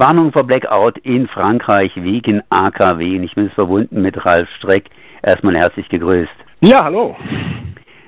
[0.00, 3.18] Warnung vor Blackout in Frankreich wegen AKW.
[3.18, 4.86] Und ich bin verbunden mit Ralf Streck.
[5.22, 6.32] Erstmal herzlich gegrüßt.
[6.62, 7.18] Ja, hallo.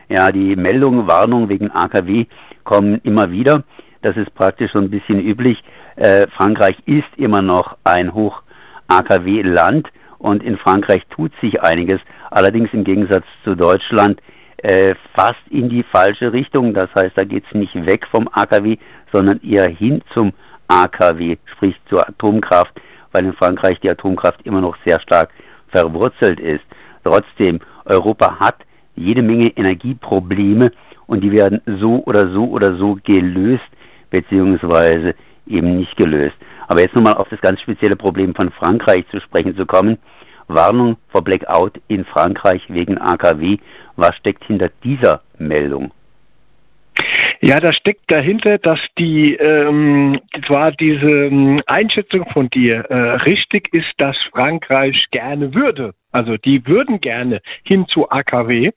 [0.08, 2.24] Ja, die Meldungen, Warnungen wegen AKW
[2.64, 3.64] kommen immer wieder.
[4.00, 5.62] Das ist praktisch so ein bisschen üblich.
[5.96, 9.86] Äh, Frankreich ist immer noch ein Hoch-AKW-Land
[10.18, 12.00] und in Frankreich tut sich einiges.
[12.30, 14.18] Allerdings im Gegensatz zu Deutschland
[14.62, 16.72] äh, fast in die falsche Richtung.
[16.72, 18.78] Das heißt, da geht es nicht weg vom AKW,
[19.12, 20.40] sondern eher hin zum AKW,
[21.54, 22.72] sprich zur Atomkraft,
[23.12, 25.30] weil in Frankreich die Atomkraft immer noch sehr stark
[25.68, 26.64] verwurzelt ist.
[27.04, 28.56] Trotzdem, Europa hat
[28.94, 30.70] jede Menge Energieprobleme
[31.06, 33.62] und die werden so oder so oder so gelöst,
[34.10, 35.14] beziehungsweise
[35.46, 36.36] eben nicht gelöst.
[36.68, 39.98] Aber jetzt nochmal auf das ganz spezielle Problem von Frankreich zu sprechen zu kommen.
[40.48, 43.58] Warnung vor Blackout in Frankreich wegen AKW.
[43.96, 45.92] Was steckt hinter dieser Meldung?
[47.44, 53.74] Ja, da steckt dahinter, dass die ähm, zwar diese ähm, Einschätzung von dir äh, richtig
[53.74, 58.70] ist, dass Frankreich gerne würde also die würden gerne hin zu AKW.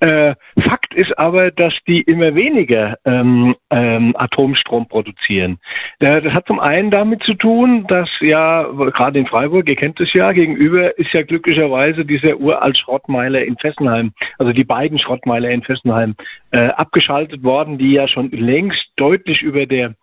[0.00, 0.34] Äh,
[0.68, 5.58] Fakt ist aber, dass die immer weniger ähm, ähm, Atomstrom produzieren.
[6.00, 10.00] Äh, das hat zum einen damit zu tun, dass ja gerade in Freiburg, ihr kennt
[10.00, 15.50] es ja, gegenüber ist ja glücklicherweise dieser uralt Schrottmeiler in Fessenheim, also die beiden Schrottmeiler
[15.50, 16.14] in Fessenheim,
[16.50, 19.94] äh, abgeschaltet worden, die ja schon längst deutlich über der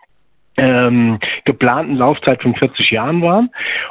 [0.58, 3.50] ähm, geplanten Laufzeit von 40 Jahren waren.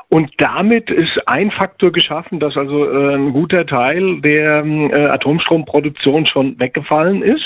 [0.09, 6.27] Und damit ist ein Faktor geschaffen, dass also äh, ein guter Teil der äh, Atomstromproduktion
[6.27, 7.45] schon weggefallen ist.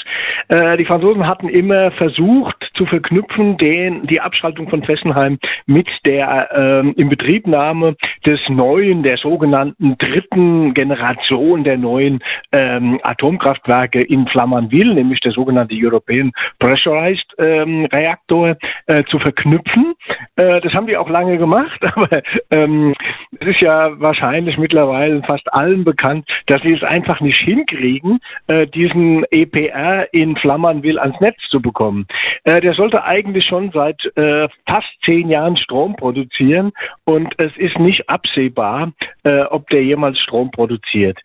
[0.49, 6.49] Äh, die Franzosen hatten immer versucht zu verknüpfen den, die Abschaltung von Fessenheim mit der
[6.53, 12.21] äh, Inbetriebnahme des neuen, der sogenannten dritten Generation der neuen
[12.53, 19.95] ähm, Atomkraftwerke in Flamanville, nämlich der sogenannte European Pressurized ähm, Reaktor, äh, zu verknüpfen.
[20.37, 22.23] Äh, das haben die auch lange gemacht, aber
[22.55, 22.95] ähm,
[23.39, 28.67] es ist ja wahrscheinlich mittlerweile fast allen bekannt, dass sie es einfach nicht hinkriegen, äh,
[28.67, 32.07] diesen EPR in Flammernville ans Netz zu bekommen.
[32.45, 36.73] Äh, der sollte eigentlich schon seit äh, fast zehn Jahren Strom produzieren
[37.05, 38.93] und es ist nicht absehbar,
[39.25, 41.19] äh, ob der jemals Strom produziert.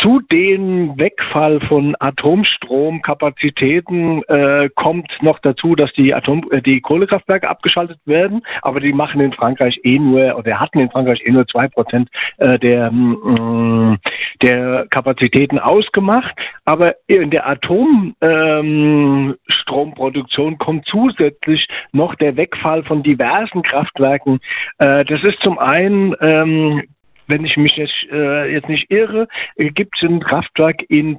[0.00, 7.16] Zu dem Wegfall von Atomstromkapazitäten äh, kommt noch dazu, dass die Atom äh, die Kohlekraft
[7.16, 11.30] Kraftwerke abgeschaltet werden, aber die machen in Frankreich eh nur oder hatten in Frankreich eh
[11.30, 13.98] nur zwei Prozent äh, der mm,
[14.42, 16.34] der Kapazitäten ausgemacht.
[16.64, 19.34] Aber in der Atomstromproduktion ähm,
[19.66, 24.40] kommt zusätzlich noch der Wegfall von diversen Kraftwerken.
[24.78, 26.82] Äh, das ist zum einen ähm,
[27.28, 31.18] wenn ich mich jetzt, äh, jetzt nicht irre, gibt es ein Kraftwerk in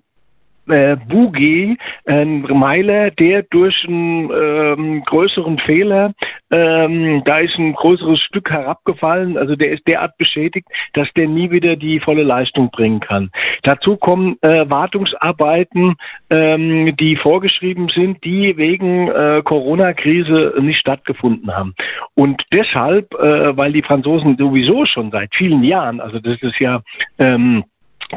[0.68, 6.14] äh, Bugey, ein Meiler, der durch einen ähm, größeren Fehler,
[6.52, 11.52] ähm, da ist ein größeres Stück herabgefallen, also der ist derart beschädigt, dass der nie
[11.52, 13.32] wieder die volle Leistung bringen kann.
[13.64, 15.96] Dazu kommen äh, Wartungsarbeiten,
[16.32, 21.76] ähm, die vorgeschrieben sind, die wegen äh, Corona-Krise nicht stattgefunden haben.
[22.16, 26.82] Und deshalb, äh, weil die Franzosen sowieso schon seit vielen Jahren, also das ist ja
[27.20, 27.64] ähm,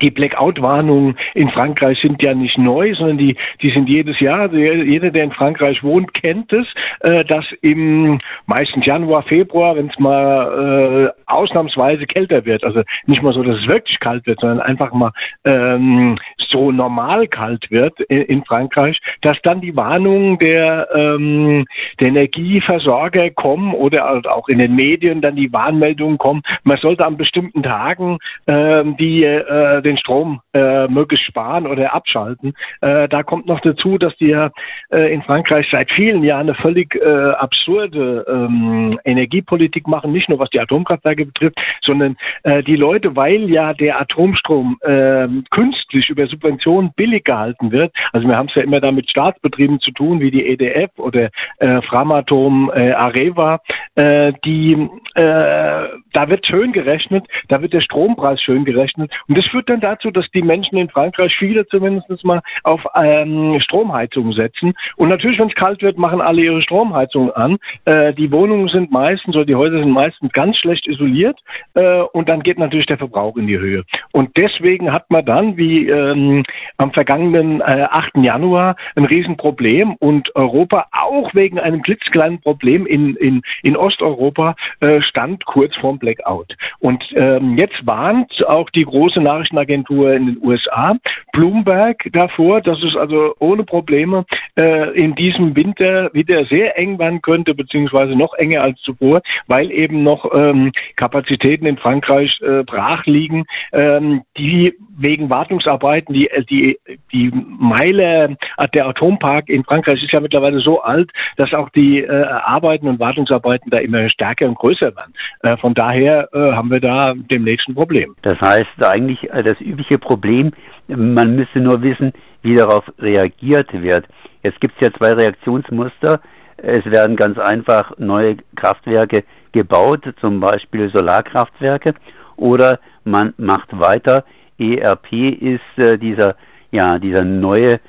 [0.03, 5.11] die Blackout-Warnungen in Frankreich sind ja nicht neu, sondern die, die sind jedes Jahr, jeder,
[5.11, 6.67] der in Frankreich wohnt, kennt es,
[7.01, 13.23] äh, dass im meistens Januar, Februar, wenn es mal äh, ausnahmsweise kälter wird, also nicht
[13.23, 15.12] mal so, dass es wirklich kalt wird, sondern einfach mal
[15.45, 16.19] ähm,
[16.51, 21.65] so normal kalt wird in, in Frankreich, dass dann die Warnungen der, ähm,
[22.01, 27.17] der Energieversorger kommen oder auch in den Medien dann die Warnmeldungen kommen, man sollte an
[27.17, 28.19] bestimmten Tagen
[28.49, 32.54] ähm, die äh, den Strom äh, möglichst sparen oder abschalten.
[32.80, 34.50] Äh, da kommt noch dazu, dass die ja
[34.91, 40.38] äh, in Frankreich seit vielen Jahren eine völlig äh, absurde ähm, Energiepolitik machen, nicht nur
[40.38, 46.26] was die Atomkraftwerke betrifft, sondern äh, die Leute, weil ja der Atomstrom äh, künstlich über
[46.26, 50.20] Subventionen billig gehalten wird, also wir haben es ja immer da mit Staatsbetrieben zu tun,
[50.20, 53.60] wie die EDF oder äh, Framatom, äh, Areva,
[53.94, 59.12] äh, die äh, da wird schön gerechnet, da wird der Strompreis schön gerechnet.
[59.28, 63.59] Und das führt dann dazu, dass die Menschen in Frankreich viele zumindest mal auf ähm,
[63.61, 64.75] Stromheizung setzen.
[64.97, 67.59] Und natürlich, wenn es kalt wird, machen alle ihre Stromheizung an.
[67.84, 71.39] Äh, die Wohnungen sind meistens oder die Häuser sind meistens ganz schlecht isoliert
[71.75, 73.84] äh, und dann geht natürlich der Verbrauch in die Höhe.
[74.13, 76.45] Und deswegen hat man dann, wie ähm,
[76.77, 78.19] am vergangenen äh, 8.
[78.19, 85.01] Januar, ein Riesenproblem und Europa auch wegen einem klitzekleinen Problem in, in, in Osteuropa äh,
[85.03, 86.55] stand kurz vorm Blackout.
[86.78, 89.22] Und ähm, jetzt warnt auch die große
[89.60, 90.97] Nachrichtenagentur in den USA,
[91.33, 94.24] Bloomberg, davor, dass es also ohne Probleme
[94.57, 99.71] äh, in diesem Winter wieder sehr eng werden könnte, beziehungsweise noch enger als zuvor, weil
[99.71, 106.78] eben noch ähm, Kapazitäten in Frankreich äh, brach liegen, ähm, die wegen Wartungsarbeiten, die, die,
[107.12, 112.01] die Meile, äh, der Atompark in Frankreich ist ja mittlerweile so alt, dass auch die
[112.01, 115.15] äh, Arbeiten und Wartungsarbeiten da immer stärker und größer werden.
[115.42, 118.15] Äh, von daher äh, haben wir da demnächst ein Problem.
[118.22, 120.52] Das heißt eigentlich äh, das übliche Problem,
[120.88, 122.12] man müsste nur wissen,
[122.42, 124.06] wie darauf reagiert wird.
[124.42, 126.20] Jetzt gibt es ja zwei Reaktionsmuster.
[126.56, 131.94] Es werden ganz einfach neue Kraftwerke gebaut, zum Beispiel Solarkraftwerke,
[132.36, 134.24] oder man macht weiter.
[134.58, 136.36] ERP ist äh, dieser,
[136.70, 137.80] ja, dieser neue,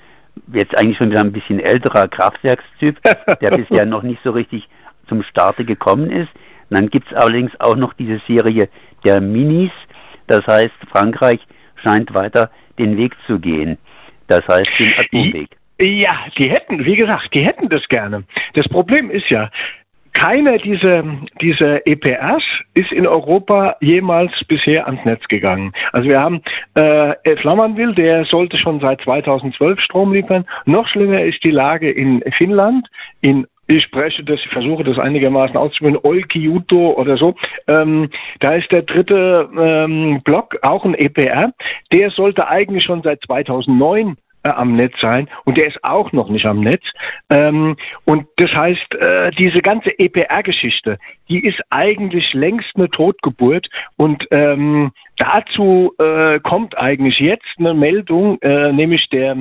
[0.53, 2.97] jetzt eigentlich schon wieder ein bisschen älterer Kraftwerkstyp,
[3.41, 4.67] der bisher noch nicht so richtig
[5.07, 6.29] zum Starte gekommen ist.
[6.69, 8.69] Und dann gibt es allerdings auch noch diese Serie
[9.03, 9.71] der Minis.
[10.27, 11.41] Das heißt, Frankreich
[11.83, 13.77] scheint weiter den Weg zu gehen.
[14.27, 15.49] Das heißt, den Atomweg.
[15.81, 18.23] Ja, die hätten, wie gesagt, die hätten das gerne.
[18.53, 19.49] Das Problem ist ja,
[20.13, 21.03] keiner dieser,
[21.41, 22.43] dieser EPRs
[22.73, 25.71] ist in Europa jemals bisher ans Netz gegangen.
[25.93, 26.41] Also wir haben
[26.75, 30.45] äh, Flamanville, der sollte schon seit 2012 Strom liefern.
[30.65, 32.87] Noch schlimmer ist die Lage in Finnland,
[33.21, 37.35] in ich spreche das, ich versuche das einigermaßen auszusprechen, Olkiuto oder so.
[37.67, 38.09] Ähm,
[38.39, 41.53] da ist der dritte ähm, Block auch ein EPR.
[41.93, 46.29] Der sollte eigentlich schon seit 2009 äh, am Netz sein und der ist auch noch
[46.29, 46.83] nicht am Netz.
[47.29, 50.97] Ähm, und das heißt, äh, diese ganze EPR-Geschichte,
[51.29, 54.91] die ist eigentlich längst eine Totgeburt und ähm,
[55.21, 59.35] dazu äh, kommt eigentlich jetzt eine Meldung, äh, nämlich der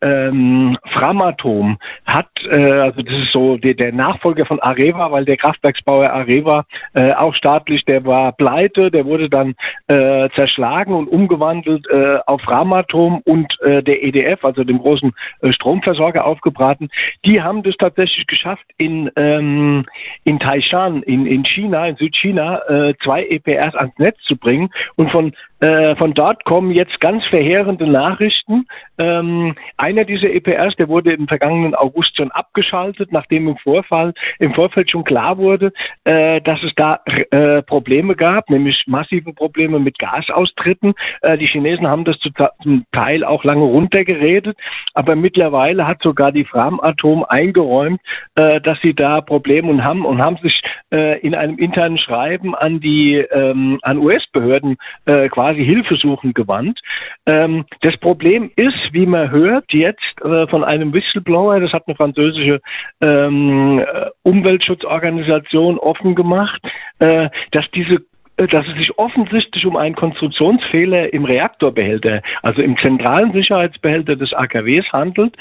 [0.00, 5.36] ähm, Framatom hat, äh, also das ist so der, der Nachfolger von Areva, weil der
[5.36, 6.64] Kraftwerksbauer Areva
[6.94, 9.54] äh, auch staatlich, der war pleite, der wurde dann
[9.88, 15.52] äh, zerschlagen und umgewandelt äh, auf Framatom und äh, der EDF, also dem großen äh,
[15.52, 16.88] Stromversorger aufgebraten.
[17.26, 19.84] Die haben das tatsächlich geschafft in ähm,
[20.24, 25.10] in Taishan, in in China, in Südchina, äh, zwei EPRs ans Netz zu bringen und
[25.18, 28.66] von äh, von dort kommen jetzt ganz verheerende Nachrichten.
[28.96, 34.54] Ähm, einer dieser EPRs, der wurde im vergangenen August schon abgeschaltet, nachdem im Vorfall, im
[34.54, 35.72] Vorfeld schon klar wurde,
[36.04, 37.00] äh, dass es da
[37.32, 40.94] äh, Probleme gab, nämlich massive Probleme mit Gasaustritten.
[41.22, 42.16] Äh, die Chinesen haben das
[42.62, 44.56] zum Teil auch lange runtergeredet,
[44.94, 48.00] aber mittlerweile hat sogar die Framatom eingeräumt,
[48.36, 50.62] äh, dass sie da Probleme haben und haben sich
[50.92, 54.76] äh, in einem internen Schreiben an die ähm, an US-Behörden
[55.08, 56.78] äh, quasi Hilfesuchen gewandt.
[57.26, 61.96] Ähm, das Problem ist, wie man hört, jetzt äh, von einem Whistleblower, das hat eine
[61.96, 62.60] französische
[63.02, 66.60] ähm, äh, Umweltschutzorganisation offen gemacht,
[66.98, 68.04] äh, dass diese
[68.36, 74.32] äh, dass es sich offensichtlich um einen Konstruktionsfehler im Reaktorbehälter, also im zentralen Sicherheitsbehälter des
[74.32, 75.34] AKWs handelt.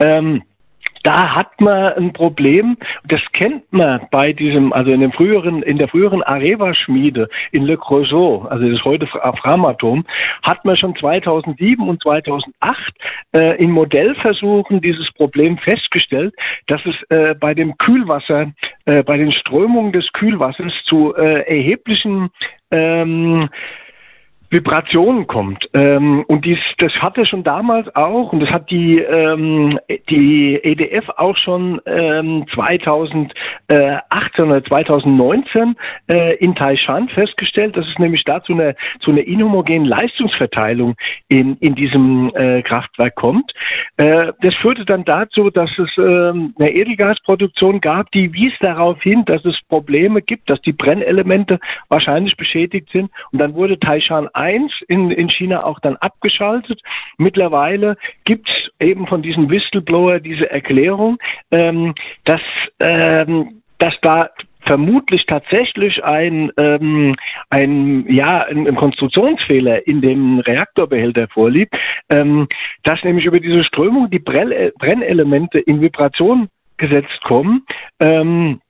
[0.00, 0.42] Ähm,
[1.04, 2.76] da hat man ein Problem.
[3.04, 7.76] Das kennt man bei diesem, also in dem früheren, in der früheren Areva-Schmiede in Le
[7.76, 10.04] Creusot, also das ist heute Framatom,
[10.42, 12.52] hat man schon 2007 und 2008
[13.32, 16.34] äh, in Modellversuchen dieses Problem festgestellt,
[16.66, 18.52] dass es äh, bei dem Kühlwasser,
[18.86, 22.30] äh, bei den Strömungen des Kühlwassers zu äh, erheblichen
[22.70, 23.50] ähm,
[24.54, 25.68] Vibrationen kommt.
[25.74, 31.08] Ähm, und dies, das hatte schon damals auch, und das hat die, ähm, die EDF
[31.16, 33.34] auch schon ähm, 2018
[34.46, 35.74] oder 2019
[36.06, 40.94] äh, in Taishan festgestellt, dass es nämlich dazu eine, zu einer inhomogenen Leistungsverteilung
[41.28, 43.50] in, in diesem äh, Kraftwerk kommt.
[43.96, 49.24] Äh, das führte dann dazu, dass es ähm, eine Edelgasproduktion gab, die wies darauf hin,
[49.24, 51.58] dass es Probleme gibt, dass die Brennelemente
[51.88, 53.10] wahrscheinlich beschädigt sind.
[53.32, 56.80] Und dann wurde Taishan 1 in, in China auch dann abgeschaltet.
[57.18, 61.18] Mittlerweile gibt es eben von diesem Whistleblower diese Erklärung,
[61.50, 62.40] ähm, dass,
[62.80, 64.30] ähm, dass da
[64.66, 67.14] vermutlich tatsächlich ein, ähm,
[67.50, 71.74] ein ja ein, ein, Konstruktionsfehler in dem Reaktorbehälter vorliegt,
[72.10, 72.48] ähm,
[72.82, 77.64] dass nämlich über diese Strömung die Brennelemente in Vibration gesetzt kommen.
[78.00, 78.60] Ähm,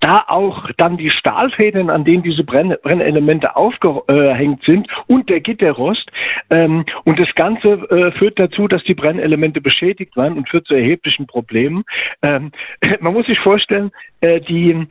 [0.00, 6.10] da auch dann die Stahlfäden, an denen diese Brenn Brennelemente aufgehängt sind und der Gitterrost.
[6.50, 10.74] Ähm, und das Ganze äh, führt dazu, dass die Brennelemente beschädigt werden und führt zu
[10.74, 11.84] erheblichen Problemen.
[12.22, 12.52] Ähm,
[13.00, 14.86] man muss sich vorstellen, äh, die,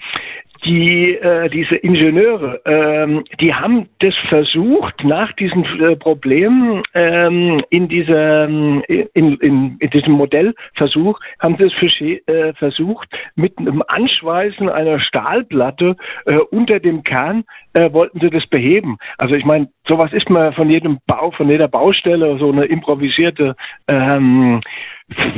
[0.66, 7.88] die äh, diese Ingenieure, ähm, die haben das versucht nach diesen äh, Problemen ähm, in
[7.88, 15.00] diesem in, in, in diesem Modellversuch haben sie es äh, versucht mit einem Anschweißen einer
[15.00, 18.98] Stahlplatte äh, unter dem Kern äh, wollten sie das beheben.
[19.18, 23.56] Also ich meine, sowas ist man von jedem Bau, von jeder Baustelle so eine improvisierte
[23.88, 24.62] ähm,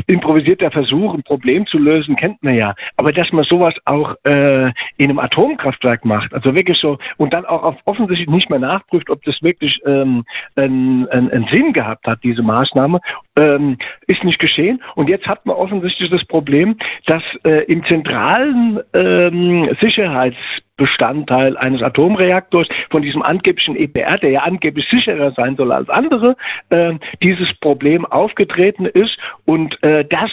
[0.08, 2.76] improvisierter Versuch, ein Problem zu lösen, kennt man ja.
[2.98, 7.46] Aber dass man sowas auch äh, in einem Atomkraftwerk macht, also wirklich so, und dann
[7.46, 10.26] auch auf, offensichtlich nicht mehr nachprüft, ob das wirklich ähm,
[10.56, 13.00] einen, einen, Sinn gehabt hat, diese Maßnahme,
[13.38, 13.78] ähm,
[14.08, 14.82] ist nicht geschehen.
[14.96, 20.38] Und jetzt hat man offensichtlich das Problem, dass äh, im zentralen ähm, Sicherheits
[20.78, 26.36] Bestandteil eines Atomreaktors von diesem angeblichen EPR, der ja angeblich sicherer sein soll als andere,
[26.70, 30.32] äh, dieses Problem aufgetreten ist und äh, das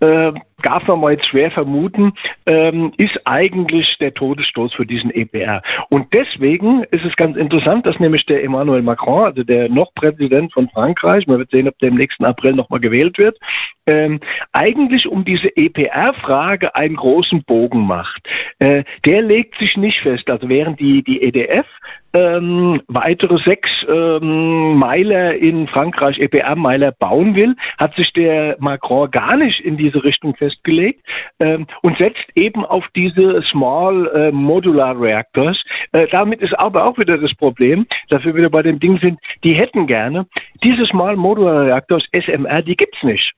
[0.00, 0.32] äh,
[0.62, 2.12] darf man mal jetzt schwer vermuten,
[2.46, 5.62] ähm, ist eigentlich der Todesstoß für diesen EPR.
[5.90, 10.52] Und deswegen ist es ganz interessant, dass nämlich der Emmanuel Macron, also der noch Präsident
[10.52, 13.38] von Frankreich, man wird sehen, ob der im nächsten April nochmal gewählt wird,
[13.86, 14.20] ähm,
[14.52, 18.26] eigentlich um diese EPR-Frage einen großen Bogen macht.
[18.58, 20.28] Äh, der legt sich nicht fest.
[20.30, 21.66] Also während die, die EDF
[22.14, 29.36] ähm, weitere sechs ähm, Meiler in Frankreich, EPR-Meiler bauen will, hat sich der Macron gar
[29.36, 31.00] nicht in diese Richtung festgelegt
[31.40, 35.58] ähm, und setzt eben auf diese Small äh, Modular Reactors.
[35.92, 39.18] Äh, damit ist aber auch wieder das Problem, dass wir wieder bei dem Ding sind,
[39.44, 40.26] die hätten gerne
[40.62, 43.32] diese Small Modular Reactors, SMR, die gibt's nicht.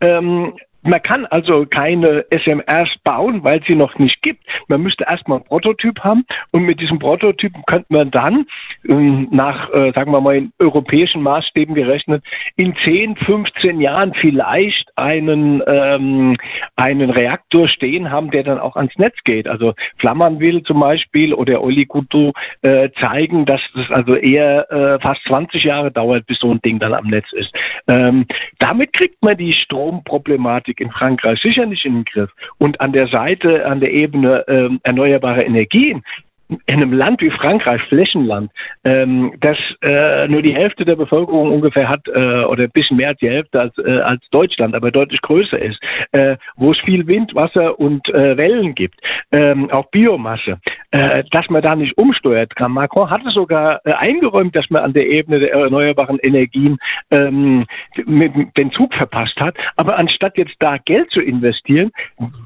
[0.00, 4.44] Ähm, man kann also keine SMRs bauen, weil sie noch nicht gibt.
[4.68, 8.46] Man müsste erstmal einen Prototyp haben und mit diesem Prototyp könnte man dann
[8.88, 12.24] ähm, nach, äh, sagen wir mal, in europäischen Maßstäben gerechnet,
[12.56, 16.36] in 10, 15 Jahren vielleicht einen, ähm,
[16.76, 19.46] einen Reaktor stehen haben, der dann auch ans Netz geht.
[19.46, 25.62] Also Flammernwil zum Beispiel oder Olikuto äh, zeigen, dass das also eher äh, fast 20
[25.64, 27.52] Jahre dauert, bis so ein Ding dann am Netz ist.
[27.88, 28.26] Ähm,
[28.58, 32.30] damit kriegt man die Stromproblematik Politik in Frankreich sicher nicht in den Griff.
[32.58, 36.02] Und an der Seite, an der Ebene äh, erneuerbare Energien,
[36.48, 38.50] in einem Land wie Frankreich, Flächenland,
[38.84, 43.08] ähm, das äh, nur die Hälfte der Bevölkerung ungefähr hat äh, oder ein bisschen mehr
[43.08, 45.80] als die Hälfte als, äh, als Deutschland, aber deutlich größer ist,
[46.12, 49.00] äh, wo es viel Wind, Wasser und äh, Wellen gibt,
[49.32, 50.58] ähm, auch Biomasse,
[50.92, 52.72] dass man da nicht umsteuert kann.
[52.72, 56.78] Macron hatte sogar äh, eingeräumt, dass man an der Ebene der erneuerbaren Energien
[57.10, 57.64] ähm,
[58.04, 61.92] mit, den Zug verpasst hat, aber anstatt jetzt da Geld zu investieren,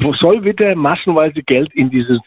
[0.00, 2.20] wo soll wieder massenweise Geld in dieses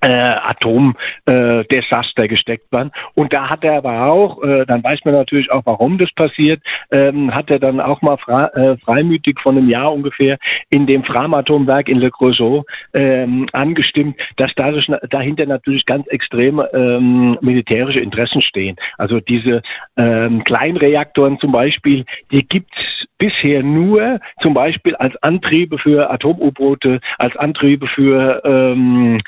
[0.00, 2.92] äh, Atomdesaster äh, gesteckt waren.
[3.14, 6.62] Und da hat er aber auch, äh, dann weiß man natürlich auch, warum das passiert,
[6.90, 8.16] ähm, hat er dann auch mal
[8.54, 10.38] äh, freimütig von einem Jahr ungefähr
[10.70, 17.38] in dem Framatomwerk in Le Creusot ähm, angestimmt, dass dadurch, dahinter natürlich ganz extreme ähm,
[17.40, 18.76] militärische Interessen stehen.
[18.98, 19.62] Also diese
[19.96, 22.76] ähm, Kleinreaktoren zum Beispiel, die gibt's
[23.18, 29.20] bisher nur zum Beispiel als Antriebe für Atom-U-Boote, als Antriebe für ähm,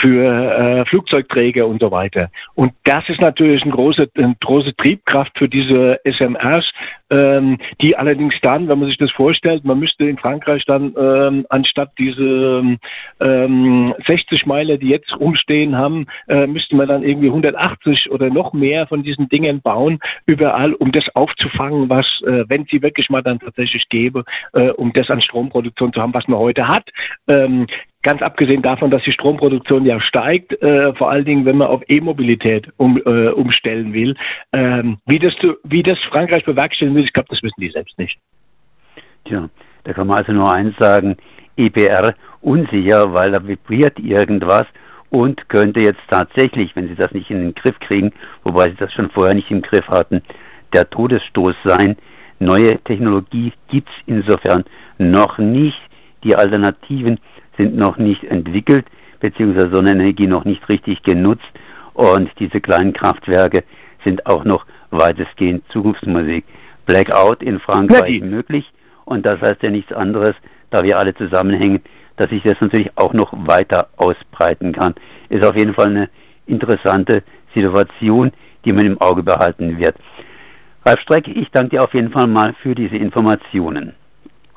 [0.00, 2.30] für äh, Flugzeugträger und so weiter.
[2.54, 6.64] Und das ist natürlich eine große, eine große Triebkraft für diese SMRs,
[7.10, 11.46] ähm, die allerdings dann, wenn man sich das vorstellt, man müsste in Frankreich dann ähm,
[11.48, 12.76] anstatt diese
[13.20, 18.52] ähm, 60 Meiler, die jetzt rumstehen haben, äh, müsste man dann irgendwie 180 oder noch
[18.52, 23.22] mehr von diesen Dingen bauen, überall, um das aufzufangen, was, äh, wenn sie wirklich mal
[23.22, 26.84] dann tatsächlich gäbe, äh, um das an Stromproduktion zu haben, was man heute hat.
[27.28, 27.66] Ähm,
[28.02, 31.82] Ganz abgesehen davon, dass die Stromproduktion ja steigt, äh, vor allen Dingen, wenn man auf
[31.88, 34.14] E-Mobilität um, äh, umstellen will.
[34.52, 38.16] Ähm, wie, das, wie das Frankreich bewerkstelligen will, ich glaube, das wissen die selbst nicht.
[39.24, 39.48] Tja,
[39.82, 41.16] da kann man also nur eins sagen,
[41.56, 44.66] EPR unsicher, weil da vibriert irgendwas
[45.10, 48.12] und könnte jetzt tatsächlich, wenn sie das nicht in den Griff kriegen,
[48.44, 50.22] wobei sie das schon vorher nicht im Griff hatten,
[50.74, 51.96] der Todesstoß sein.
[52.38, 54.64] Neue Technologie gibt's insofern
[54.98, 55.78] noch nicht.
[56.24, 57.18] Die Alternativen
[57.58, 58.86] sind noch nicht entwickelt,
[59.20, 61.44] beziehungsweise Sonnenenergie noch nicht richtig genutzt
[61.92, 63.64] und diese kleinen Kraftwerke
[64.04, 66.44] sind auch noch weitestgehend Zukunftsmusik.
[66.86, 68.64] Blackout in Frankreich möglich
[69.04, 70.34] und das heißt ja nichts anderes,
[70.70, 71.82] da wir alle zusammenhängen,
[72.16, 74.94] dass sich das natürlich auch noch weiter ausbreiten kann.
[75.28, 76.08] Ist auf jeden Fall eine
[76.46, 77.22] interessante
[77.54, 78.32] Situation,
[78.64, 79.96] die man im Auge behalten wird.
[80.84, 83.94] Ralf Streck, ich danke dir auf jeden Fall mal für diese Informationen.